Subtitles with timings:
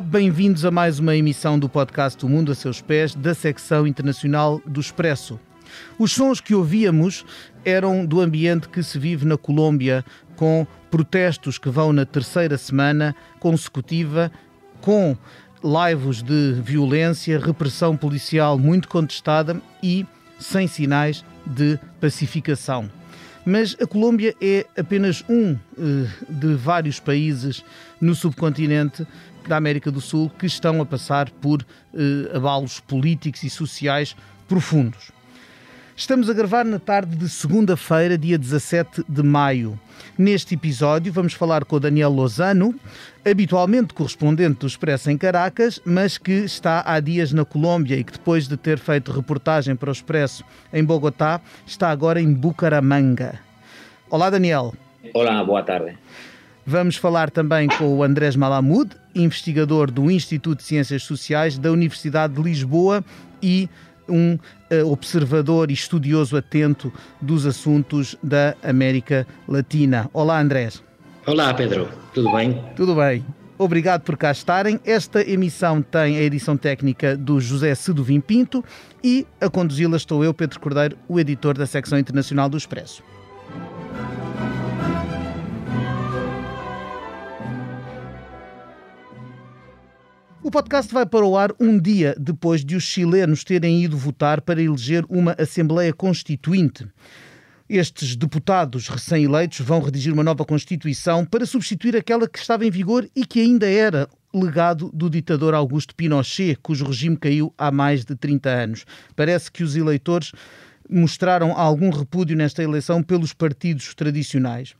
[0.00, 4.62] Bem-vindos a mais uma emissão do podcast O Mundo a Seus Pés, da secção internacional
[4.64, 5.40] do Expresso.
[5.98, 7.24] Os sons que ouvíamos
[7.64, 10.04] eram do ambiente que se vive na Colômbia,
[10.36, 14.30] com protestos que vão na terceira semana consecutiva,
[14.80, 15.16] com
[15.62, 20.06] laivos de violência, repressão policial muito contestada e
[20.38, 22.97] sem sinais de pacificação.
[23.50, 27.64] Mas a Colômbia é apenas um eh, de vários países
[27.98, 29.06] no subcontinente
[29.48, 34.14] da América do Sul que estão a passar por eh, abalos políticos e sociais
[34.46, 35.17] profundos.
[35.98, 39.78] Estamos a gravar na tarde de segunda-feira, dia 17 de maio.
[40.16, 42.72] Neste episódio vamos falar com o Daniel Lozano,
[43.28, 48.12] habitualmente correspondente do Expresso em Caracas, mas que está há dias na Colômbia e que
[48.12, 53.40] depois de ter feito reportagem para o Expresso em Bogotá, está agora em Bucaramanga.
[54.08, 54.74] Olá, Daniel.
[55.12, 55.98] Olá, boa tarde.
[56.64, 62.34] Vamos falar também com o Andrés Malamud, investigador do Instituto de Ciências Sociais da Universidade
[62.34, 63.04] de Lisboa
[63.42, 63.68] e
[64.08, 70.08] um uh, observador e estudioso atento dos assuntos da América Latina.
[70.12, 70.82] Olá, Andrés.
[71.26, 71.88] Olá, Pedro.
[72.14, 72.62] Tudo bem?
[72.74, 73.24] Tudo bem.
[73.58, 74.78] Obrigado por cá estarem.
[74.84, 78.64] Esta emissão tem a edição técnica do José Seduvim Pinto
[79.02, 83.02] e a conduzi-la estou eu, Pedro Cordeiro, o editor da secção internacional do Expresso.
[90.48, 94.40] O podcast vai para o ar um dia depois de os chilenos terem ido votar
[94.40, 96.88] para eleger uma Assembleia Constituinte.
[97.68, 103.06] Estes deputados recém-eleitos vão redigir uma nova Constituição para substituir aquela que estava em vigor
[103.14, 108.16] e que ainda era legado do ditador Augusto Pinochet, cujo regime caiu há mais de
[108.16, 108.86] 30 anos.
[109.14, 110.32] Parece que os eleitores
[110.88, 114.74] mostraram algum repúdio nesta eleição pelos partidos tradicionais.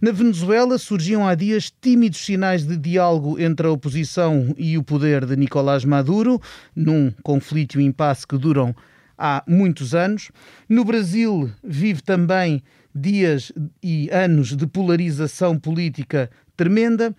[0.00, 5.26] Na Venezuela surgiam há dias tímidos sinais de diálogo entre a oposição e o poder
[5.26, 6.40] de Nicolás Maduro,
[6.74, 8.74] num conflito e impasse que duram
[9.16, 10.30] há muitos anos.
[10.68, 12.62] No Brasil vive também
[12.94, 13.52] dias
[13.82, 17.14] e anos de polarização política tremenda.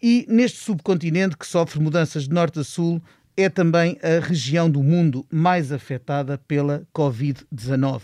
[0.00, 3.02] E neste subcontinente que sofre mudanças de norte a sul,
[3.36, 8.02] é também a região do mundo mais afetada pela Covid-19.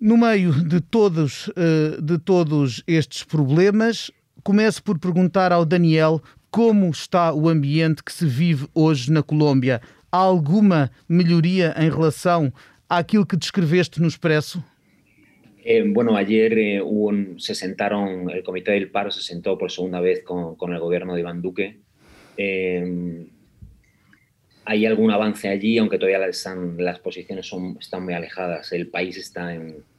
[0.00, 4.10] No meio de todos, eh, de todos estes problemas,
[4.42, 9.82] começo por perguntar ao Daniel como está o ambiente que se vive hoje na Colômbia.
[10.10, 12.50] Há alguma melhoria em relação
[12.88, 14.64] àquilo que descreveste no Expresso?
[15.62, 19.70] Eh, bueno, ayer eh, hubo un, se sentaron, el Comité del Paro se sentó por
[19.70, 21.76] segunda vez con, con el gobierno de Iván Duque.
[22.38, 23.26] Eh,
[24.64, 28.72] hay algún avance allí, aunque todavía están, las posiciones son, están muy alejadas.
[28.72, 29.89] El país está en,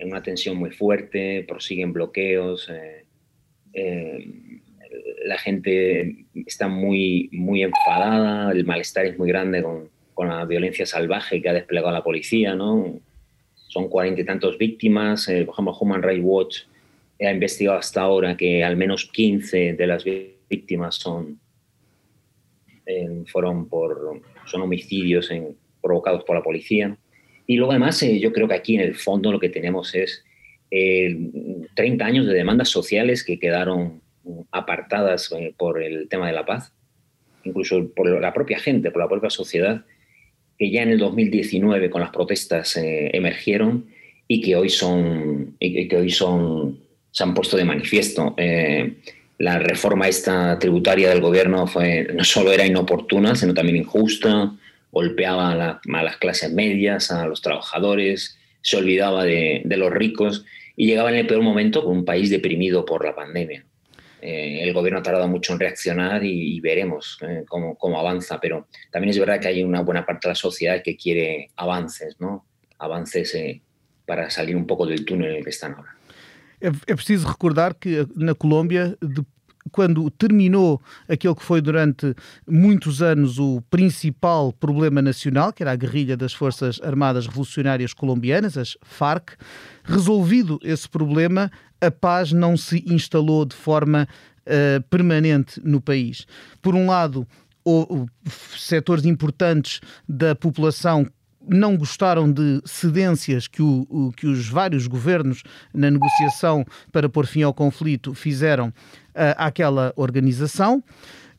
[0.00, 3.04] en una tensión muy fuerte, prosiguen bloqueos, eh,
[3.74, 4.26] eh,
[5.26, 10.86] la gente está muy, muy enfadada, el malestar es muy grande con, con, la violencia
[10.86, 12.98] salvaje que ha desplegado la policía, ¿no?
[13.68, 16.58] Son cuarenta y tantos víctimas, eh, por ejemplo, Human Rights Watch
[17.20, 20.04] ha investigado hasta ahora que al menos 15 de las
[20.48, 21.38] víctimas son,
[23.26, 25.30] fueron por, son homicidios
[25.82, 26.96] provocados por la policía.
[27.50, 30.24] Y luego además eh, yo creo que aquí en el fondo lo que tenemos es
[30.70, 31.18] eh,
[31.74, 34.00] 30 años de demandas sociales que quedaron
[34.52, 36.72] apartadas eh, por el tema de la paz,
[37.42, 39.84] incluso por la propia gente, por la propia sociedad,
[40.60, 43.86] que ya en el 2019 con las protestas eh, emergieron
[44.28, 46.78] y que hoy son, y que hoy son,
[47.10, 48.32] se han puesto de manifiesto.
[48.36, 48.94] Eh,
[49.38, 54.54] la reforma esta tributaria del gobierno fue, no solo era inoportuna, sino también injusta,
[54.92, 59.90] golpeaba a, la, a, las clases medias, a los trabajadores, se olvidaba de, de, los
[59.90, 60.44] ricos
[60.76, 63.64] y llegaba en el peor momento con un país deprimido por la pandemia.
[64.22, 68.38] Eh, el gobierno ha tardado mucho en reaccionar y, y veremos eh, cómo, cómo, avanza,
[68.38, 72.16] pero también es verdad que hay una buena parte de la sociedad que quiere avances,
[72.20, 72.44] ¿no?
[72.78, 73.62] Avances eh,
[74.04, 75.94] para salir un pouco do túnel el que están ahora.
[76.60, 78.98] É, preciso recordar que na Colômbia,
[79.70, 82.14] quando terminou aquele que foi durante
[82.46, 88.56] muitos anos o principal problema nacional, que era a guerrilha das Forças Armadas Revolucionárias Colombianas,
[88.56, 89.36] as FARC,
[89.84, 94.08] resolvido esse problema, a paz não se instalou de forma
[94.46, 96.26] uh, permanente no país.
[96.60, 97.26] Por um lado,
[98.56, 101.06] setores importantes da população
[101.50, 105.42] não gostaram de cedências que, o, que os vários governos
[105.74, 108.72] na negociação para pôr fim ao conflito fizeram uh,
[109.36, 110.82] àquela organização.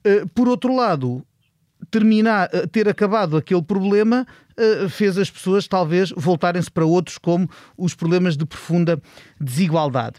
[0.05, 1.25] Uh, por outro lado,
[1.89, 4.27] terminar, ter acabado aquele problema
[4.89, 9.01] fez as pessoas talvez voltarem-se para outros, como os problemas de profunda
[9.39, 10.17] desigualdade.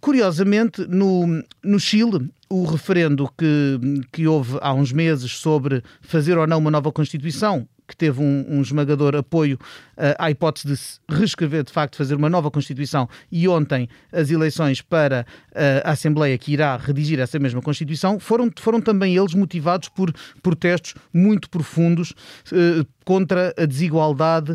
[0.00, 3.80] Curiosamente, no, no Chile, o referendo que,
[4.12, 8.44] que houve há uns meses sobre fazer ou não uma nova Constituição que teve um,
[8.46, 9.58] um esmagador apoio
[9.96, 14.82] uh, à hipótese de reescrever, de facto, fazer uma nova Constituição e ontem as eleições
[14.82, 19.88] para uh, a Assembleia que irá redigir essa mesma Constituição foram, foram também eles motivados
[19.88, 20.12] por
[20.42, 22.10] protestos muito profundos
[22.52, 24.54] uh, contra a desigualdade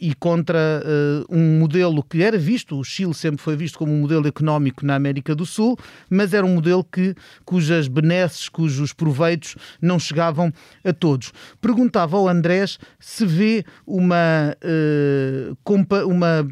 [0.00, 0.82] e contra
[1.30, 4.96] um modelo que era visto, o Chile sempre foi visto como um modelo económico na
[4.96, 5.78] América do Sul,
[6.10, 10.52] mas era um modelo que, cujas benesses, cujos proveitos não chegavam
[10.84, 11.32] a todos.
[11.60, 16.46] Perguntava ao Andrés se vê uma, uh, compa uma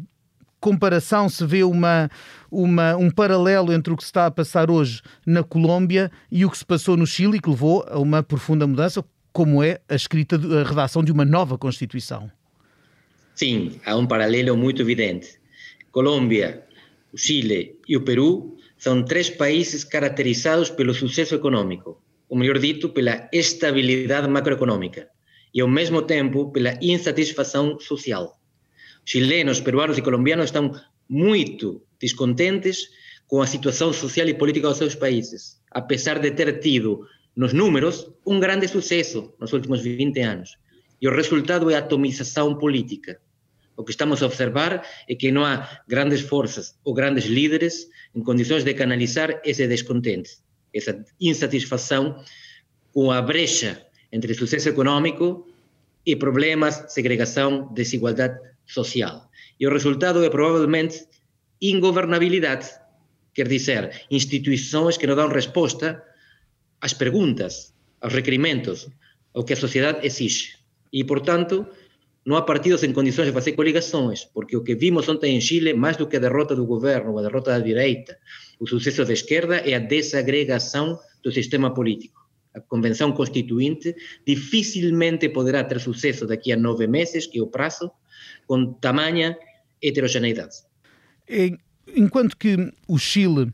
[0.61, 2.09] comparação, se vê uma,
[2.49, 6.51] uma, um paralelo entre o que se está a passar hoje na Colômbia e o
[6.51, 10.35] que se passou no Chile, que levou a uma profunda mudança, como é a escrita,
[10.35, 12.31] a redação de uma nova Constituição.
[13.33, 15.39] Sim, há um paralelo muito evidente.
[15.91, 16.63] Colômbia,
[17.11, 22.89] o Chile e o Peru são três países caracterizados pelo sucesso econômico, ou melhor dito,
[22.89, 25.09] pela estabilidade macroeconômica,
[25.53, 28.39] e ao mesmo tempo pela insatisfação social.
[29.05, 30.71] Chilenos, peruanos e colombianos estão
[31.09, 32.89] muito descontentes
[33.27, 38.11] com a situação social e política dos seus países, apesar de ter tido nos números,
[38.25, 40.57] um grande sucesso nos últimos 20 anos.
[41.01, 43.19] E o resultado é a atomização política.
[43.75, 48.21] O que estamos a observar é que não há grandes forças ou grandes líderes em
[48.21, 50.37] condições de canalizar esse descontente,
[50.73, 52.21] essa insatisfação
[52.93, 53.81] com a brecha
[54.11, 55.47] entre sucesso econômico
[56.05, 59.29] e problemas, segregação, desigualdade social.
[59.59, 61.05] E o resultado é provavelmente
[61.61, 62.67] ingovernabilidade,
[63.33, 66.03] quer dizer, instituições que não dão resposta
[66.81, 68.89] as perguntas, aos requerimentos,
[69.33, 70.57] ao que a sociedade exige.
[70.91, 71.67] E, portanto,
[72.25, 75.73] não há partidos em condições de fazer coligações, porque o que vimos ontem em Chile,
[75.73, 78.17] mais do que a derrota do governo, a derrota da direita,
[78.59, 82.20] o sucesso da esquerda é a desagregação do sistema político.
[82.53, 83.95] A Convenção Constituinte
[84.25, 87.91] dificilmente poderá ter sucesso daqui a nove meses, que é o prazo,
[88.45, 89.37] com tamanha
[89.81, 90.57] heterogeneidade.
[91.95, 93.53] Enquanto que o Chile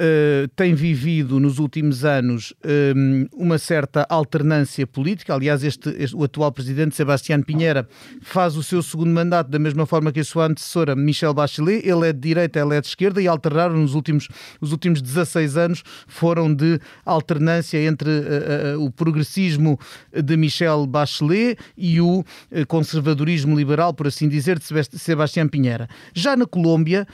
[0.00, 2.54] Uh, tem vivido nos últimos anos
[2.94, 5.34] um, uma certa alternância política.
[5.34, 7.84] Aliás, este, este, o atual presidente, Sebastián Pinheira,
[8.22, 11.84] faz o seu segundo mandato da mesma forma que a sua antecessora, Michelle Bachelet.
[11.84, 14.28] Ele é de direita, ela é de esquerda e alternaram nos últimos,
[14.60, 19.80] os últimos 16 anos foram de alternância entre uh, uh, o progressismo
[20.12, 22.24] de Michelle Bachelet e o
[22.68, 24.64] conservadorismo liberal, por assim dizer, de
[24.96, 25.88] Sebastián Pinheira.
[26.14, 27.04] Já na Colômbia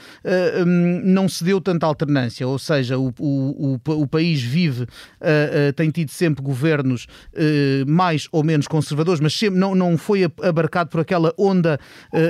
[0.63, 4.83] um, não se deu tanta alternância, ou seja, seja, o, o, o, o país vive,
[4.83, 9.97] uh, uh, tem tido sempre governos uh, mais ou menos conservadores, mas sempre não, não
[9.97, 11.79] foi abarcado por aquela onda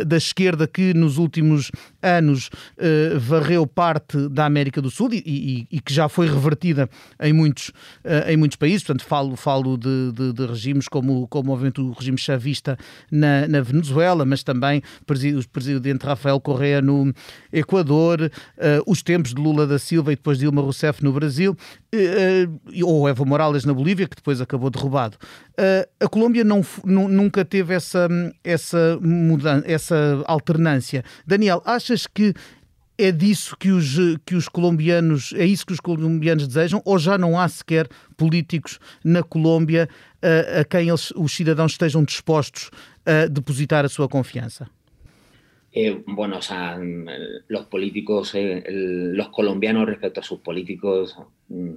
[0.06, 1.72] da esquerda que nos últimos
[2.02, 2.50] anos
[3.20, 6.90] varreu parte da América do Sul e, e, e, que já foi revertida
[7.22, 7.72] em muitos,
[8.28, 8.84] em muitos países.
[8.84, 12.78] Portanto, falo, falo de, de, de regimes como, como obviamente o regime chavista
[13.12, 17.14] na, na Venezuela, mas também o presidente Rafael Correa no
[17.52, 18.32] Equador,
[18.86, 21.56] os tempos de Lula da Silva e depois depois Dilma Rousseff no Brasil,
[21.92, 25.18] eh, eh, ou Evo Morales na Bolívia, que depois acabou derrubado.
[25.58, 28.08] Eh, a Colômbia não, nunca teve essa,
[28.44, 31.04] essa, mudança, essa alternância.
[31.26, 32.34] Daniel, achas que
[32.98, 37.18] é disso que os, que os colombianos, é isso que os colombianos desejam, ou já
[37.18, 39.90] não há sequer políticos na Colômbia
[40.22, 42.70] a, a quem eles, os cidadãos estejam dispostos
[43.06, 44.68] a depositar a sua confiança?
[45.78, 47.06] Eh, bueno, o sea, mm,
[47.50, 51.18] los políticos, eh, los colombianos respecto a sus políticos,
[51.50, 51.74] mm,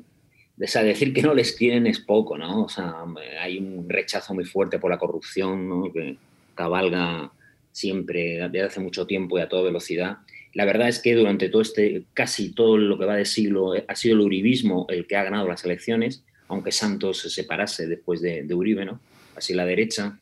[0.57, 2.65] decir que no les quieren es poco, ¿no?
[2.65, 2.95] O sea,
[3.41, 5.93] hay un rechazo muy fuerte por la corrupción, ¿no?
[5.93, 6.17] Que
[6.55, 7.33] cabalga
[7.73, 10.19] siempre desde hace mucho tiempo y a toda velocidad.
[10.55, 13.85] La verdad es que durante todo este, casi todo lo que va de siglo, eh,
[13.89, 18.21] ha sido el uribismo el que ha ganado las elecciones, aunque Santos se separase después
[18.21, 19.01] de, de Uribe, ¿no?
[19.39, 20.19] Así la derecha.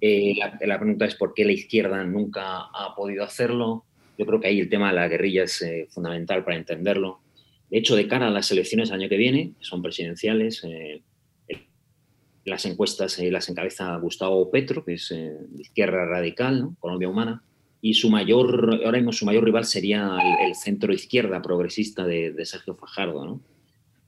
[0.00, 3.84] Eh, la, pregunta es por qué la izquierda nunca ha podido hacerlo.
[4.18, 7.20] Yo creo que ahí el tema de la guerrilla es eh, fundamental para entenderlo.
[7.70, 11.02] De hecho, de cara a las elecciones del año que viene, son presidenciales, eh,
[12.44, 17.42] las encuestas las encabeza Gustavo Petro, que es de izquierda radical, Colombia Humana,
[17.80, 22.76] y su mayor, ahora mismo su mayor rival sería el, centro izquierda progresista de, Sergio
[22.76, 23.40] Fajardo.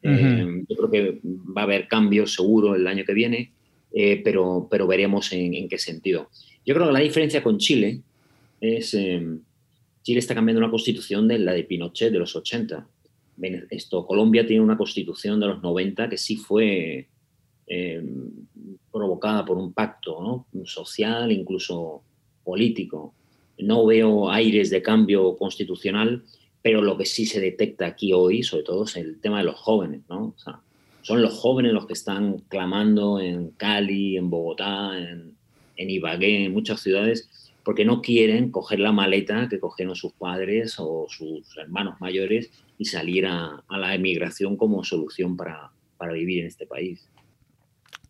[0.02, 3.52] yo creo que va a haber cambios seguro el año que viene
[4.00, 6.28] eh, pero, pero veremos en, qué sentido.
[6.64, 8.00] Yo creo que la diferencia con Chile
[8.60, 9.20] es, eh,
[10.02, 12.86] Chile está cambiando una constitución de la de Pinochet de los 80.
[13.70, 17.08] Esto, Colombia tiene una constitución de los 90 que sí fue,
[17.66, 18.02] eh,
[18.92, 22.04] provocada por un pacto social, incluso
[22.44, 23.14] político.
[23.58, 26.22] No veo aires de cambio constitucional,
[26.62, 29.56] pero lo que sí se detecta aquí hoy, sobre todo, es el tema de los
[29.56, 30.02] jóvenes.
[30.08, 30.36] ¿no?
[31.08, 35.38] Son los jóvenes los que están clamando en Cali, en Bogotá, en,
[35.76, 37.30] en Ibagué, en muchas ciudades,
[37.64, 42.84] porque no quieren coger la maleta que cogieron sus padres o sus hermanos mayores y
[42.84, 47.08] salir a, a la emigración como solución para, para vivir en este país.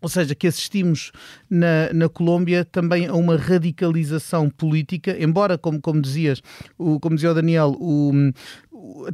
[0.00, 1.10] Ou seja, que assistimos
[1.50, 6.40] na, na Colômbia também a uma radicalização política, embora, como, como dizias,
[6.76, 7.76] como dizia Daniel,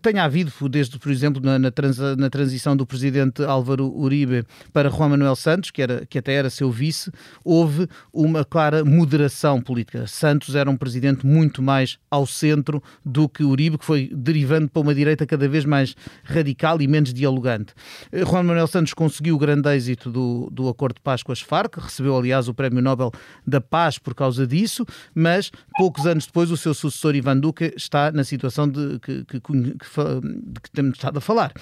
[0.01, 4.91] tenha havido, desde, por exemplo, na, na, trans, na, transição do presidente Álvaro Uribe para
[4.91, 7.11] Juan Manuel Santos, que, era, que até era seu vice,
[7.45, 10.07] houve uma clara moderação política.
[10.07, 14.83] Santos era um presidente muito mais ao centro do que Uribe, que foi derivando para
[14.83, 15.95] uma direita cada vez mais
[16.25, 17.75] radical e menos dialogante.
[18.13, 21.41] Eh, Juan Manuel Santos conseguiu o grande êxito do, do acordo de paz com as
[21.41, 23.13] Farc, recebeu, aliás, o Prémio Nobel
[23.47, 28.11] da Paz por causa disso, mas poucos anos depois o seu sucessor Ivan Duque está
[28.13, 31.53] na situação de que, que de que temos estado a falar.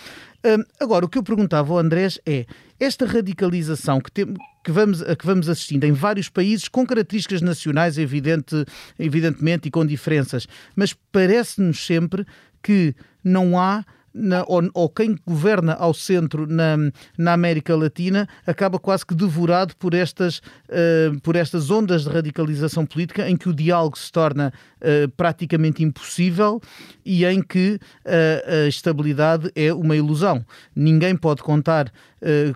[0.80, 2.46] agora, o que eu perguntava ao Andrés é
[2.80, 4.34] esta radicalização que, tem,
[4.64, 8.64] que, vamos, a que vamos assistindo em vários países com características nacionais, evidente,
[8.98, 12.26] evidentemente, e com diferenças, mas parece-nos sempre
[12.62, 13.84] que não há
[14.14, 16.76] na, ou, ou, quem governa ao centro na,
[17.16, 22.84] na América Latina acaba quase que devorado por estas, uh, por estas ondas de radicalização
[22.84, 26.60] política em que o diálogo se torna uh, praticamente impossível
[27.04, 30.44] e em que uh, a estabilidade é uma ilusão.
[30.74, 31.92] Ninguém pode contar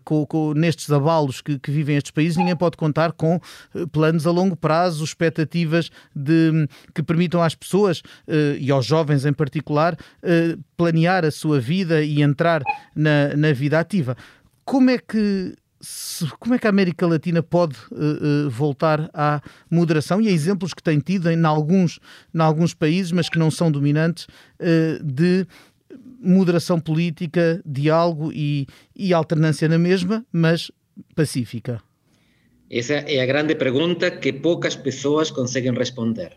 [0.05, 3.41] com, com, nestes abalos que, que, vivem estes países, ninguém pode contar com
[3.91, 8.01] planos a longo prazo, expectativas de, que permitam às pessoas
[8.61, 9.97] e aos jovens em particular
[10.77, 12.63] planear a sua vida e entrar
[12.95, 14.17] na, na vida ativa.
[14.65, 15.57] Como é que
[16.39, 19.41] como é que a América Latina pode uh, uh, voltar à
[19.71, 21.99] moderação e a exemplos que tem tido em, em, alguns,
[22.35, 24.27] em alguns países, mas que não são dominantes,
[24.61, 25.47] uh, de
[26.21, 30.71] moderação política, diálogo e, e alternância na mesma, mas
[31.15, 31.81] pacífica?
[32.71, 36.37] Essa é a grande pergunta que poucas pessoas conseguem responder.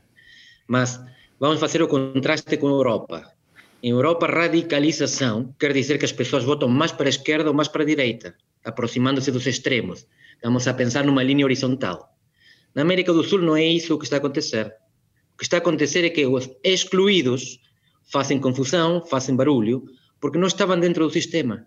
[0.68, 1.02] Mas
[1.40, 3.34] vamos fazer o contraste com a Europa.
[3.82, 7.68] Em Europa, radicalização quer dizer que as pessoas votam mais para a esquerda ou mais
[7.68, 10.06] para a direita, aproximando-se dos extremos.
[10.44, 12.16] Vamos a pensar numa linha horizontal.
[12.74, 14.68] Na América do Sul não é isso o que está a acontecer.
[15.34, 17.60] O que está a acontecer é que os excluídos
[18.12, 19.84] fazem confusão, fazem barulho,
[20.20, 21.66] porque não estavam dentro do sistema.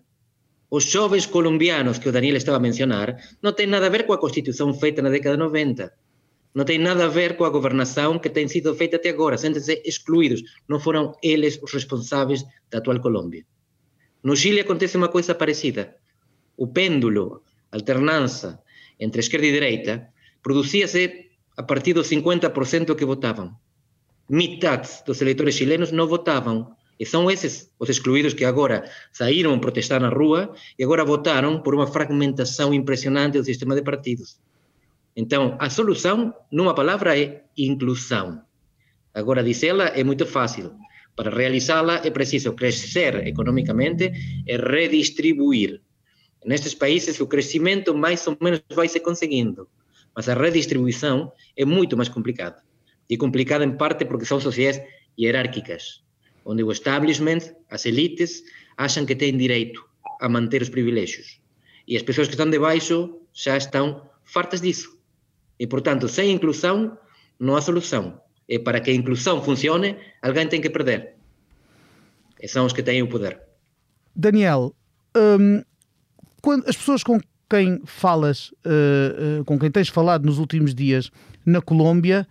[0.69, 4.13] Os jovens colombianos que o Daniel estava a mencionar não têm nada a ver com
[4.13, 5.93] a Constituição feita na década de 90
[6.53, 9.81] não tem nada a ver com a governação que tem sido feita até agora, sentem-se
[9.83, 13.43] excluídos, não foram eles os responsáveis da atual Colômbia.
[14.23, 15.95] No Chile acontece uma coisa parecida.
[16.55, 17.41] O pêndulo,
[17.71, 18.61] alternança
[18.99, 20.07] entre esquerda e direita,
[20.41, 23.55] produzia-se a partir dos 50% que votavam.
[24.29, 26.75] Metade dos eleitores chilenos não votavam.
[26.99, 31.73] E são esses os excluídos que agora saíram protestar na rua e agora votaram por
[31.73, 34.39] uma fragmentação impressionante do sistema de partidos.
[35.15, 38.41] Então, a solução, numa palavra, é inclusão.
[39.13, 40.73] Agora, dizê-la é muito fácil.
[41.15, 44.11] Para realizá-la é preciso crescer economicamente
[44.47, 45.81] e redistribuir.
[46.45, 49.67] Nestes países, o crescimento mais ou menos vai se conseguindo,
[50.15, 52.61] mas a redistribuição é muito mais complicada.
[53.09, 54.81] E complicada em parte porque são sociedades
[55.17, 56.03] hierárquicas,
[56.45, 58.43] onde o establishment, as elites,
[58.77, 59.83] acham que têm direito
[60.19, 61.39] a manter os privilégios.
[61.87, 64.97] E as pessoas que estão debaixo já estão fartas disso.
[65.59, 66.97] E, portanto, sem inclusão,
[67.39, 68.21] não há solução.
[68.47, 71.15] E para que a inclusão funcione, alguém tem que perder.
[72.41, 73.41] E são os que têm o poder.
[74.15, 74.75] Daniel,
[75.15, 75.63] hum,
[76.43, 77.19] quando as pessoas com
[77.49, 81.09] quem falas, uh, uh, com quem tens falado nos últimos dias
[81.45, 82.27] na Colômbia,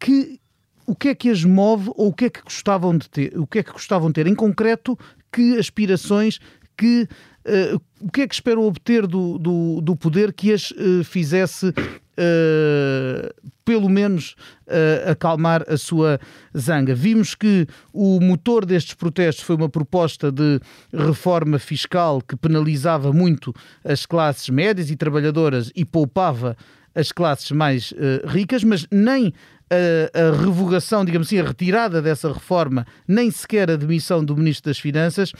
[0.00, 0.40] que
[0.84, 3.46] o que é que as move ou o que é que gostavam de ter, o
[3.46, 4.26] que é que gostavam de ter?
[4.26, 4.98] Em concreto,
[5.32, 6.40] que aspirações,
[6.76, 7.08] que
[7.46, 10.72] uh, o que é que esperam obter do, do, do poder que as
[11.04, 11.72] fizesse
[12.18, 13.28] Uh,
[13.64, 14.36] pelo menos
[14.68, 16.20] uh, acalmar a sua
[16.56, 16.94] zanga.
[16.94, 20.60] Vimos que o motor destes protestos foi uma proposta de
[20.92, 26.56] reforma fiscal que penalizava muito as classes médias e trabalhadoras e poupava
[26.94, 29.32] as classes mais uh, ricas, mas nem
[29.70, 34.70] a, a, revogação, digamos assim, a retirada dessa reforma, nem sequer a demissão do Ministro
[34.70, 35.32] das Finanças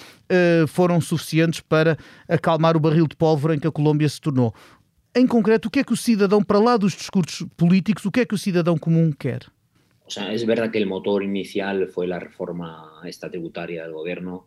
[0.66, 4.52] foram suficientes para acalmar o barril de pólvora em que a Colômbia se tornou.
[5.16, 8.21] Em concreto, o que é que o cidadão, para lá dos discursos políticos, o que
[8.21, 9.42] é que o cidadão común quer?
[10.06, 14.47] O sea, es verdad que el motor inicial fue la reforma esta tributaria del gobierno.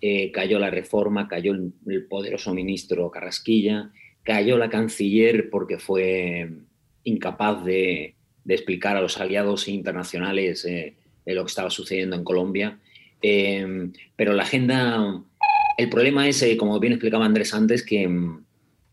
[0.00, 3.90] Eh, cayó la reforma, cayó el, poderoso ministro Carrasquilla
[4.22, 6.50] cayó la canciller porque fue
[7.04, 8.14] incapaz de,
[8.46, 10.94] explicar a los aliados internacionales eh,
[11.26, 12.78] lo que estaba sucediendo en Colombia.
[13.20, 15.22] Eh, pero la agenda,
[15.78, 18.08] el problema es, eh, como bien explicaba Andrés antes, que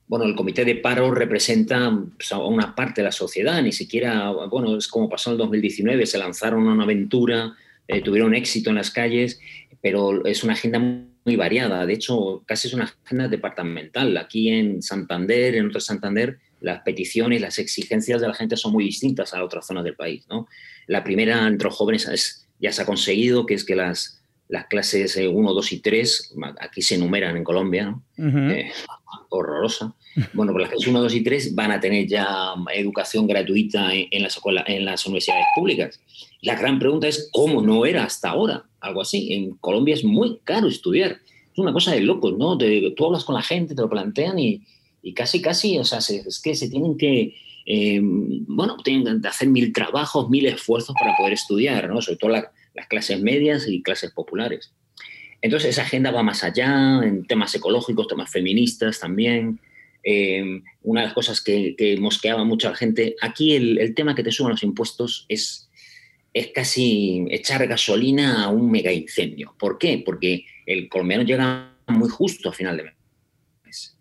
[0.09, 4.31] bueno, el comité de paro representa pues, a una parte de la sociedad, ni siquiera,
[4.31, 7.55] bueno, es como pasó en el 2019, se lanzaron a una aventura,
[8.03, 9.39] tuvieron éxito en las calles,
[9.81, 11.85] pero es una agenda muy variada.
[11.85, 14.17] De hecho, casi es una agenda departamental.
[14.17, 18.83] Aquí en Santander, en otro Santander, las peticiones, las exigencias de la gente son muy
[18.83, 20.25] distintas a otras zonas del país.
[20.29, 20.47] ¿no?
[20.87, 24.65] La primera entre los jóvenes es, ya se ha conseguido, que es que las, las
[24.65, 28.03] clases 1, eh, 2 y 3, aquí se enumeran en Colombia, ¿no?
[28.51, 28.71] Eh,
[29.29, 29.95] horrorosa.
[30.33, 34.21] Bueno, pues las clases 1, 2 y 3 van a tener ya educación gratuita en,
[34.23, 36.01] las, en las universidades públicas.
[36.41, 38.65] La gran pregunta es, ¿cómo no era hasta ahora?
[38.79, 39.33] Algo así.
[39.33, 41.19] En Colombia es muy caro estudiar.
[41.51, 42.57] Es una cosa de locos, ¿no?
[42.57, 44.61] tú hablas con la gente, te lo plantean y,
[45.01, 47.35] y casi, casi, o sea, es que se tienen que,
[47.65, 52.01] eh, bueno, tienen que hacer mil trabajos, mil esfuerzos para poder estudiar, ¿no?
[52.01, 54.73] Sobre todo las clases medias y clases populares.
[55.41, 59.59] Entonces, esa agenda va más allá, en temas ecológicos, temas feministas también.
[60.03, 64.15] Eh, una de las cosas que, que mosqueaba mucho a la gente, aquí el, tema
[64.15, 65.69] que te suban los impuestos es
[66.33, 69.55] es casi echar gasolina a un mega incendio.
[69.57, 70.01] ¿Por qué?
[70.05, 73.97] Porque el colombiano llega muy justo a final de mes.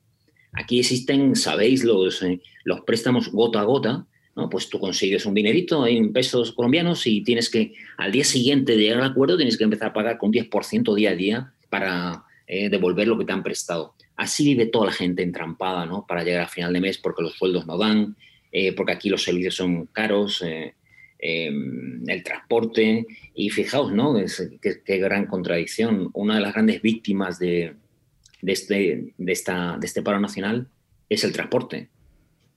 [0.52, 4.48] Aquí existen, sabéis, los, eh, los préstamos gota a gota, ¿no?
[4.48, 8.78] Pues tú consigues un dinerito en pesos colombianos y tienes que, al día siguiente de
[8.78, 12.68] llegar al acuerdo, tienes que empezar a pagar con 10% día a día para eh,
[12.68, 13.94] devolver lo que te han prestado.
[14.18, 16.04] Así vive toda la gente entrampada, ¿no?
[16.06, 18.16] Para llegar a final de mes porque los sueldos no dan,
[18.52, 20.42] eh, porque aquí los servicios son caros,
[21.18, 23.06] Em, el transporte.
[23.34, 24.16] Y fijaos, ¿no?
[24.60, 26.10] qué, gran contradicción.
[26.12, 30.68] Una de las grandes víctimas este, de este paro nacional
[31.08, 31.88] es el transporte.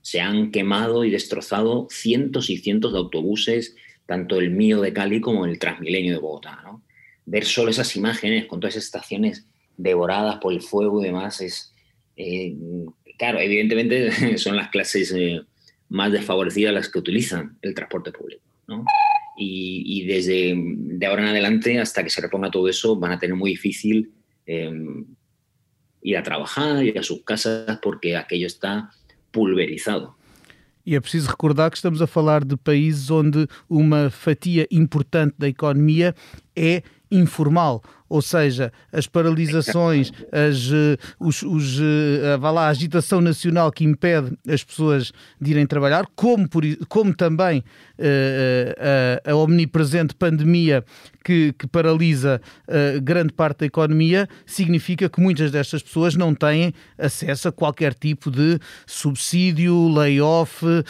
[0.00, 5.20] Se han quemado y destrozado cientos y cientos de autobuses, tanto el mío de Cali
[5.20, 6.62] como el Transmilenio de Bogotá.
[7.24, 11.72] Ver solo esas imágenes con todas esas estaciones devoradas por el fuego y demás es,
[12.16, 12.54] eh,
[13.18, 15.40] claro, evidentemente son las clases eh,
[15.88, 18.42] más desfavorecidas las que utilizan el transporte público.
[19.36, 23.34] Y, desde de ahora en adelante, hasta que se reponga todo eso, van a tener
[23.34, 24.12] muy difícil
[24.46, 25.04] em,
[26.02, 28.90] ir a trabajar, ir a sus casas, porque aquello está
[29.30, 30.14] pulverizado.
[30.84, 35.48] E é preciso recordar que estamos a falar de países onde uma fatia importante da
[35.48, 36.12] economia
[36.56, 43.22] é informal, ou seja, as paralisações, as, eh, os, os, eh, vá lá, a agitação
[43.22, 47.60] nacional que impede as pessoas de irem trabalhar, como, por, como também
[47.98, 50.84] uh, a, a, omnipresente pandemia
[51.24, 52.38] que, que paralisa
[52.68, 57.94] uh, grande parte da economia, significa que muitas destas pessoas não têm acesso a qualquer
[57.94, 60.84] tipo de subsídio, layoff, uh,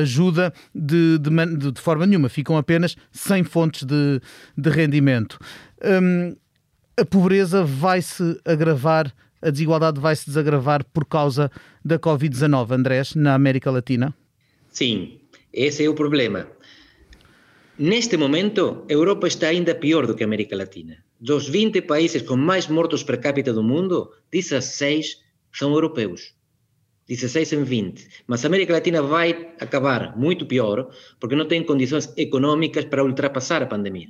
[0.00, 4.18] ajuda de, de, de, forma nenhuma, ficam apenas sem fontes de,
[4.56, 4.93] de rendimento.
[5.84, 6.36] Um,
[6.96, 11.50] a pobreza vai se agravar, a desigualdade vai se desagravar por causa
[11.84, 14.14] da Covid-19, Andrés, na América Latina?
[14.70, 15.20] Sim,
[15.52, 16.46] esse é o problema.
[17.78, 20.96] Neste momento, Europa está ainda pior do que a América Latina.
[21.20, 25.18] Dos 20 países com mais mortos per capita do mundo, 16
[25.52, 26.34] são europeus.
[27.08, 28.08] 16 em 20.
[28.26, 30.88] Mas a América Latina vai acabar muito pior
[31.20, 34.08] porque não tem condições econômicas para ultrapassar a pandemia.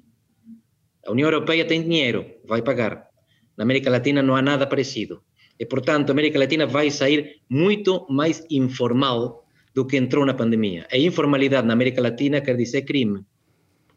[1.06, 3.08] A União Europeia tem dinheiro, vai pagar.
[3.56, 5.22] Na América Latina não há nada parecido.
[5.58, 10.86] E, portanto, a América Latina vai sair muito mais informal do que entrou na pandemia.
[10.90, 13.24] A informalidade na América Latina quer dizer crime.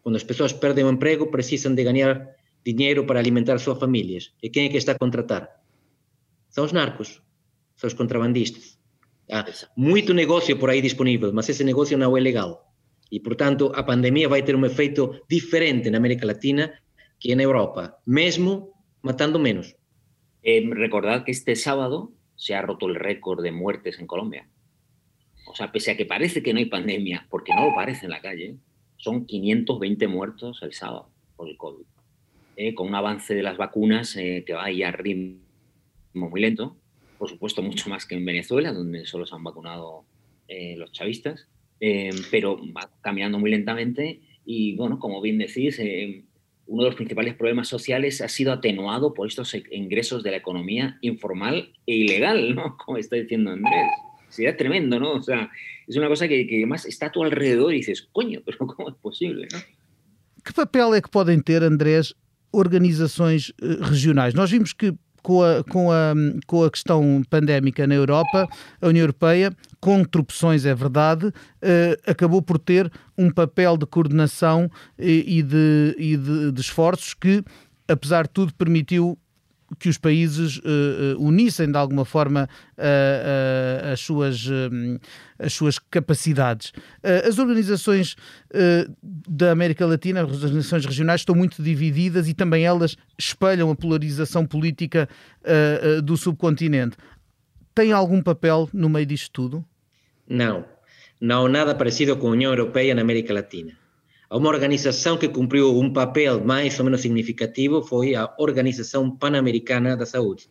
[0.02, 2.28] Quando as pessoas perdem o emprego, precisam de ganhar
[2.66, 4.34] dinheiro para alimentar suas famílias.
[4.42, 5.50] E quem é que está a contratar?
[6.50, 7.22] São os narcos,
[7.76, 8.78] são os contrabandistas.
[9.30, 12.74] Há muito negócio por aí disponível, mas esse negócio não é legal.
[13.12, 16.74] E, portanto, a pandemia vai ter um efeito diferente na América Latina
[17.20, 19.76] que en Europa, mesmo matando menos.
[20.44, 24.48] Eh, recordad que este sábado se ha roto el récord de muertes en Colombia.
[25.48, 28.12] O sea, pese a que parece que no hay pandemia, porque no lo parece en
[28.12, 28.58] la calle,
[28.98, 31.86] son 520 muertos el sábado por el COVID.
[32.58, 35.40] Eh, con un avance de las vacunas eh, que va ahí a ritmo
[36.14, 36.78] muy lento,
[37.18, 40.06] por supuesto mucho más que en Venezuela, donde solo se han vacunado
[40.78, 41.50] los chavistas,
[42.32, 45.78] pero va caminando muy lentamente y bueno, como bien decís,
[46.68, 50.98] uno de los principales problemas sociales ha sido atenuado por estos ingresos de la economía
[51.02, 52.78] informal e ilegal, ¿no?
[52.86, 53.88] Como está diciendo Andrés.
[54.30, 55.14] Sería tremendo, ¿no?
[55.14, 55.50] O sea,
[55.88, 58.90] es una cosa que, que además está a tu alrededor y dices, coño, pero ¿cómo
[58.90, 59.60] es posible, ¿no?
[60.54, 62.14] Papel é que podem ter, Andrés,
[62.52, 64.34] organizações eh, regionais?
[64.34, 64.94] Nós vimos que
[65.28, 66.14] com a, com, a,
[66.48, 68.48] com a questão pandémica na Europa,
[68.82, 71.34] a União Europeia, com tropeções, é verdade,
[72.08, 77.44] acabou por ter um papel de coordenação e, de, e de, de esforços que,
[77.90, 79.20] apesar de tudo, permitiu
[79.80, 80.62] que os países uh,
[81.20, 84.48] unissem de alguma forma uh, as, suas,
[85.38, 86.72] as suas capacidades.
[87.28, 88.16] as organizações
[89.28, 94.46] da América Latina, as organizações regionais, estão muito divididas e também elas espelham a polarização
[94.46, 95.08] política
[96.04, 96.98] do subcontinente.
[97.76, 99.66] Tem algum papel no meio disto tudo?
[100.28, 100.66] Não.
[101.20, 103.74] Não nada parecido com a União Europeia na América Latina.
[104.30, 110.06] Uma organização que cumpriu um papel mais ou menos significativo foi a Organização Pan-Americana da
[110.06, 110.50] Saúde,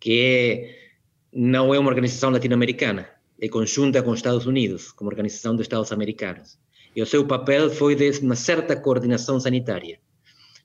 [0.00, 0.88] que é,
[1.32, 3.08] não é uma organização latino-americana,
[3.40, 6.58] é conjunta com os Estados Unidos, como Organização dos Estados Americanos.
[6.96, 10.00] E o seu papel foi de uma certa coordenação sanitária.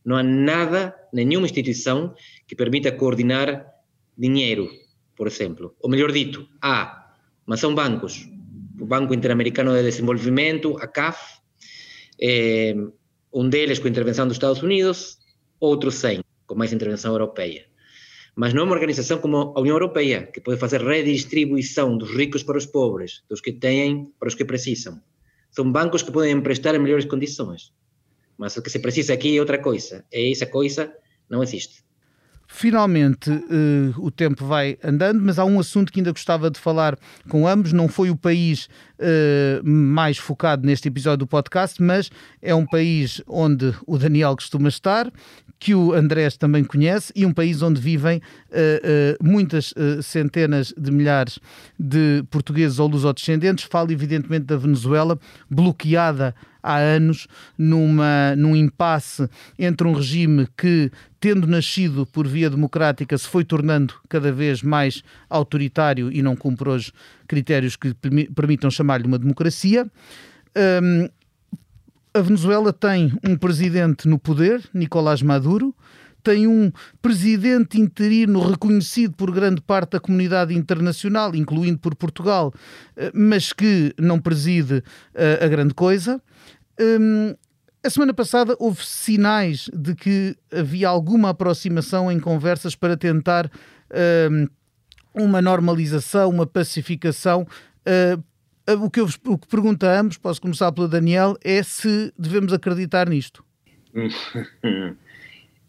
[0.04, 2.16] Não há nada, nenhuma instituição
[2.48, 3.68] que permita coordenar
[4.18, 4.68] dinheiro,
[5.16, 5.76] por exemplo.
[5.80, 7.14] Ou melhor dito, há,
[7.46, 8.28] mas são bancos.
[8.80, 11.41] O Banco Interamericano de Desenvolvimento, a CAF,
[12.22, 12.76] eh,
[13.34, 15.18] um deles com intervenção dos Estados Unidos,
[15.60, 17.66] outros sem, com mais intervenção europeia.
[18.36, 22.58] Mas não é organização como a União Europeia, que pode fazer redistribuição dos ricos para
[22.58, 25.02] os pobres, dos que têm para os que precisam.
[25.50, 27.74] São bancos que podem emprestar em melhores condições.
[28.38, 30.06] Mas o que se precisa aqui é outra coisa.
[30.12, 30.94] E essa coisa
[31.30, 31.84] não existe.
[32.54, 37.00] Finalmente, uh, o tempo vai andando, mas há um assunto que ainda gostava de falar
[37.30, 37.72] com ambos.
[37.72, 38.68] Não foi o país
[39.00, 42.12] uh, mais focado neste episódio do podcast, mas
[42.42, 45.10] é um país onde o Daniel costuma estar,
[45.58, 51.40] que o Andrés também conhece, e um país onde vivem uh, muitas centenas de milhares
[51.80, 53.64] de portugueses ou lusodescendentes.
[53.64, 55.18] Falo, evidentemente, da Venezuela,
[55.50, 63.18] bloqueada há anos numa, num impasse entre um regime que, tendo nascido por via democrática,
[63.18, 66.92] se foi tornando cada vez mais autoritário e não cumpre hoje
[67.28, 67.94] critérios que
[68.36, 69.90] permitam chamar-lhe uma democracia.
[70.84, 71.10] Um,
[72.14, 75.74] a Venezuela tem um presidente no poder, Nicolás Maduro,
[76.22, 82.54] tem um presidente interino reconhecido por grande parte da comunidade internacional, incluindo por Portugal,
[82.96, 86.22] eh, mas que não preside eh, a grande coisa.
[86.80, 87.36] Hum,
[87.84, 93.50] a semana passada houve sinais de que havia alguma aproximação em conversas para tentar
[94.32, 94.48] hum,
[95.14, 97.46] uma normalização, uma pacificação.
[97.86, 98.22] Uh,
[98.86, 102.54] o, que eu, o que pergunto a ambos, posso começar pela Daniel, é se devemos
[102.54, 103.44] acreditar nisto.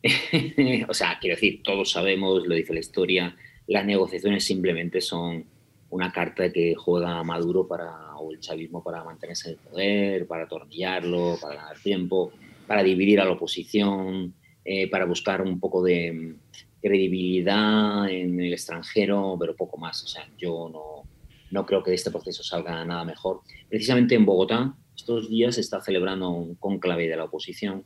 [0.88, 3.36] o sea, quiero decir, todos sabemos, lo dice la historia,
[3.66, 5.44] las negociaciones simplemente son
[5.90, 10.44] una carta que juega Maduro para, o el chavismo para mantenerse en el poder, para
[10.44, 12.32] atornillarlo, para ganar tiempo,
[12.66, 14.34] para dividir a la oposición,
[14.64, 16.34] eh, para buscar un poco de
[16.80, 20.02] credibilidad en el extranjero, pero poco más.
[20.02, 21.08] O sea, yo no,
[21.50, 23.42] no creo que de este proceso salga nada mejor.
[23.68, 27.84] Precisamente en Bogotá, estos días se está celebrando un conclave de la oposición,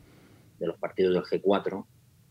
[0.59, 1.85] de los partidos del G4,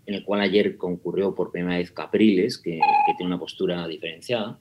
[0.06, 4.60] en el cual ayer concurrió por primera vez Capriles, que, que tiene una postura diferenciada,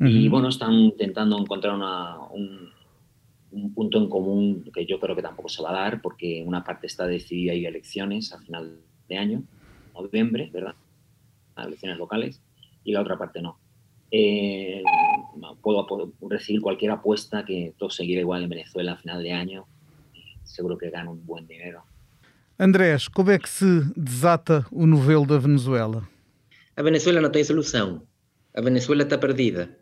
[0.00, 1.74] y bueno, están intentando encontrar
[2.32, 2.72] un,
[3.74, 6.88] punto en común que yo creo que tampoco se va a dar, porque una parte
[6.88, 9.44] está decidida y elecciones a final de año,
[9.94, 10.74] noviembre, ¿verdad?
[11.56, 12.42] elecciones locales,
[12.82, 13.58] y la otra parte no.
[14.10, 14.82] Eh,
[15.62, 19.66] puedo, recibir cualquier apuesta que todo seguirá igual en Venezuela a final de año.
[20.42, 21.84] Seguro que gano un buen dinero.
[22.56, 26.08] Andrés, ¿cómo es que se desata o novelo da Venezuela?
[26.76, 28.06] A Venezuela no tiene solución.
[28.54, 29.74] A Venezuela está perdida.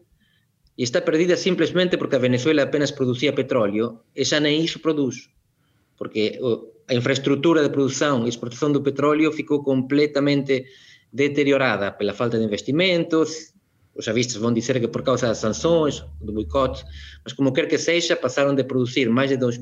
[0.80, 5.28] E está perdida simplesmente porque a Venezuela apenas producía petróleo e xa nem iso produz.
[6.00, 6.40] Porque
[6.88, 10.64] a infraestrutura de produção e exportação do petróleo ficou completamente
[11.12, 13.52] deteriorada pela falta de investimentos,
[13.92, 16.80] os avistas vão dizer que por causa das sanções, do boicote,
[17.20, 19.60] mas como quer que seja, passaram de produzir mais de 2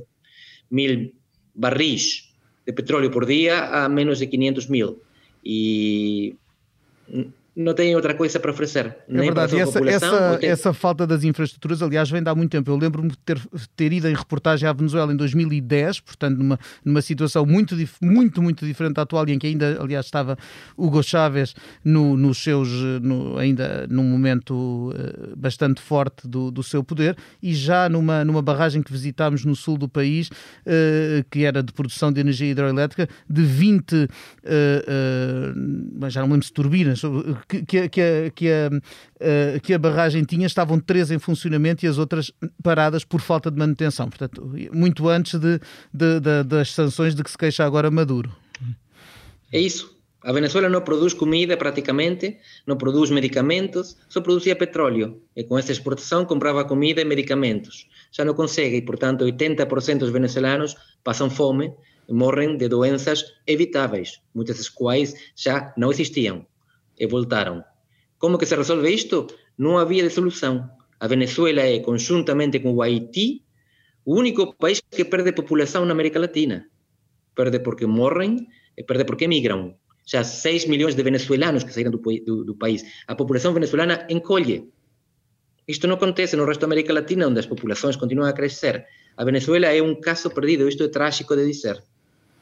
[0.70, 1.11] mil
[1.53, 2.29] barris
[2.70, 5.02] de petróleo por dia a menos de 500 mil.
[5.42, 6.37] E
[7.54, 8.86] não têm outra coisa para oferecer.
[8.86, 10.48] É nem verdade, a essa, essa, tem...
[10.48, 12.70] essa, falta das infraestruturas, aliás, vem de há muito tempo.
[12.70, 13.40] Eu lembro-me de ter,
[13.76, 18.64] ter ido em reportagem à Venezuela em 2010, portanto, numa, numa situação muito, muito, muito
[18.64, 20.38] diferente da atual, e em que ainda, aliás, estava
[20.76, 22.68] Hugo Chávez no, nos seus,
[23.02, 28.42] no, ainda num momento uh, bastante forte do, do seu poder, e já numa, numa
[28.42, 33.08] barragem que visitámos no sul do país, uh, que era de produção de energia hidroelétrica,
[33.28, 34.08] de 20, uh,
[36.08, 37.02] já não lembro se turbinas,
[37.46, 41.88] que, que, a, que, a, uh, que a barragem tinha, estavam três em funcionamento e
[41.88, 44.09] as outras paradas por falta de manutenção.
[44.09, 45.61] Portanto, muito antes de,
[45.92, 48.31] de, de, das sanções de que se queixa agora Maduro.
[49.53, 49.98] É isso.
[50.22, 55.22] A Venezuela não produz comida praticamente, não produz medicamentos, só produzia petróleo.
[55.35, 57.88] E com essa exportação comprava comida e medicamentos.
[58.12, 61.72] Já não consegue e, portanto, 80% dos venezuelanos passam fome
[62.11, 66.44] morrem de doenças evitáveis, muitas das quais já não existiam
[67.00, 67.64] e voltaram.
[68.18, 69.26] Como que se resolve isto?
[69.56, 70.68] Não havia de solução.
[71.00, 73.42] A Venezuela é, conjuntamente com o Haiti,
[74.04, 76.68] o único país que perde população na América Latina.
[77.34, 79.74] Perde porque morrem e perde porque migram
[80.10, 82.84] já 6 milhões de venezuelanos que saíram do, do, do, país.
[83.06, 84.68] A população venezuelana encolhe.
[85.68, 88.84] Isto não acontece no resto da América Latina, onde as populações continuam a crescer.
[89.16, 91.80] A Venezuela é um caso perdido, isto é trágico de dizer.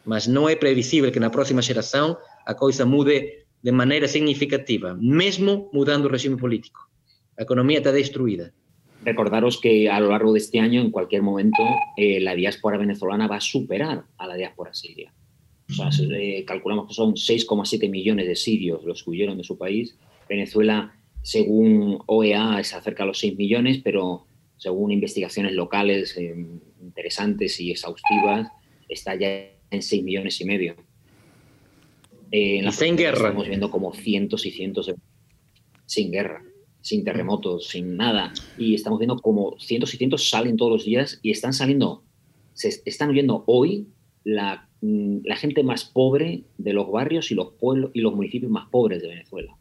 [0.04, 2.16] Mas não é previsível que na próxima geração
[2.46, 6.88] a coisa mude de maneira significativa, mesmo mudando o regime político.
[7.36, 8.52] A economia está destruída.
[9.04, 11.62] Recordaros que a lo largo de este año, en cualquier momento,
[11.96, 15.12] eh, la diáspora venezolana va a superar a la diáspora siria.
[15.70, 19.58] O sea, eh, calculamos que son 6,7 millones de sirios los que huyeron de su
[19.58, 19.96] país.
[20.28, 26.34] Venezuela, según OEA, se acerca a los 6 millones, pero según investigaciones locales eh,
[26.80, 28.48] interesantes y exhaustivas,
[28.88, 30.74] está ya en 6 millones y medio.
[32.30, 33.28] Eh, en la sin guerra.
[33.28, 34.94] Estamos viendo como cientos y cientos de...
[35.86, 36.42] Sin guerra,
[36.82, 38.32] sin terremotos, sin nada.
[38.58, 42.04] Y estamos viendo como cientos y cientos salen todos los días y están saliendo,
[42.52, 43.88] se están huyendo hoy
[44.22, 48.50] la Mm, la gente más pobre de los barrios y los pueblos y los municipios
[48.50, 49.56] más pobres de Venezuela.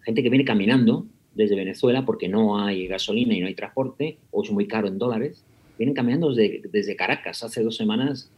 [0.00, 4.42] Gente que viene caminando desde Venezuela porque no hay gasolina y no hay transporte, o
[4.42, 5.44] es muy caro en dólares.
[5.78, 7.42] Vienen caminando desde, desde Caracas.
[7.42, 8.30] Hace dos semanas,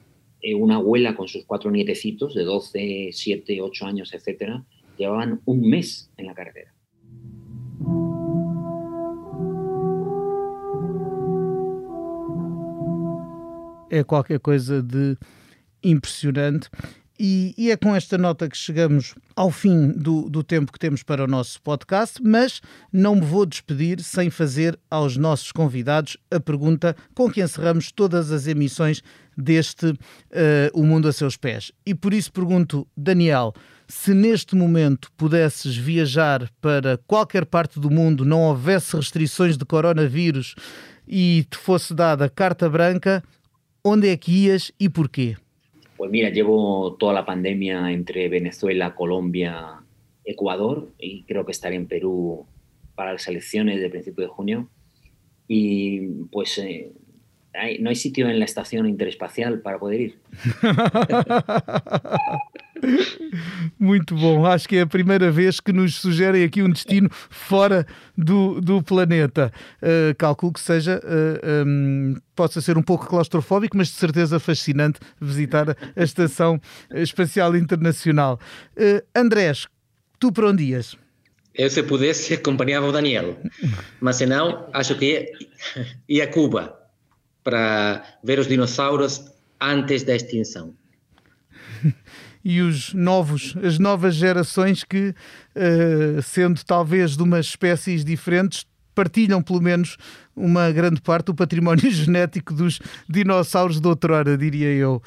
[0.44, 4.62] eh, una abuela con sus cuatro nietecitos de 12, 7, 8 años, etcétera,
[4.98, 6.70] llevaban un mes en la carretera.
[13.90, 15.16] É qualquer coisa de
[15.83, 16.68] impressionante.
[17.18, 21.04] E, e, é com esta nota que chegamos ao fim do, do, tempo que temos
[21.04, 22.61] para o nosso podcast, mas
[22.92, 28.33] não me vou despedir sem fazer aos nossos convidados a pergunta com que encerramos todas
[28.33, 29.00] as emissões
[29.37, 29.97] deste uh,
[30.73, 31.73] O Mundo a Seus Pés.
[31.87, 33.53] E por isso pergunto, Daniel,
[33.87, 40.55] se neste momento pudesses viajar para qualquer parte do mundo, não houvesse restrições de coronavírus
[41.07, 43.23] e te fosse dada carta branca,
[43.85, 45.37] onde é que ias e porquê?
[45.97, 49.81] Pues mira, llevo toda la pandemia entre Venezuela, Colombia,
[50.25, 52.47] Ecuador y creo que estaré en Perú
[52.94, 54.68] para las elecciones de principio de junio.
[55.47, 56.92] Y pues eh,
[57.55, 60.19] hay, no hay sitio en la estación interespacial para poder ir.
[63.79, 67.87] Muito bom, acho que é a primeira vez que nos sugerem aqui um destino fora
[68.17, 69.51] do, do planeta.
[69.81, 75.01] Uh, calculo que seja, uh, um, possa ser um pouco claustrofóbico, mas de certeza fascinante
[75.21, 76.61] visitar a Estação
[76.93, 78.38] Espacial Internacional.
[78.77, 79.67] Uh, Andrés,
[80.19, 80.97] tu para onde ias?
[81.55, 83.38] Eu, se pudesse, acompanhava o Daniel,
[84.01, 85.27] mas se não, acho que ia,
[86.09, 86.84] ia a Cuba
[87.44, 89.22] para ver os dinossauros
[89.61, 90.74] antes da extinção.
[92.42, 95.14] e os novos, as novas gerações que,
[95.54, 99.96] uh, sendo talvez de umas espécies diferentes, partilham pelo menos
[100.35, 105.02] uma grande parte do património genético dos dinossauros de outrora, diria eu.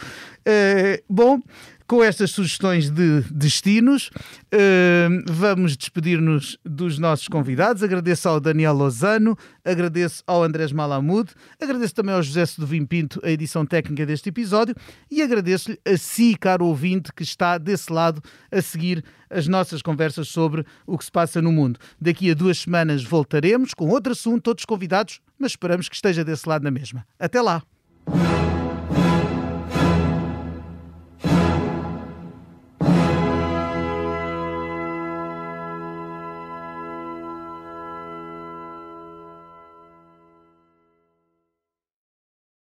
[0.48, 1.40] Uh, bom,
[1.88, 4.10] com estas sugestões de destinos,
[4.52, 7.82] eh, vamos despedir-nos dos nossos convidados.
[7.82, 13.32] Agradeço ao Daniel Lozano, agradeço ao Andrés Malamud, agradeço também ao José Sedovim Pinto a
[13.32, 14.76] edição técnica deste episódio
[15.10, 18.22] e agradeço-lhe a si, caro ouvinte, que está desse lado
[18.52, 21.80] a seguir as nossas conversas sobre o que se passa no mundo.
[22.00, 26.48] Daqui a duas semanas voltaremos com outro assunto, todos convidados, mas esperamos que esteja desse
[26.48, 27.06] lado na mesma.
[27.18, 27.64] Até lá!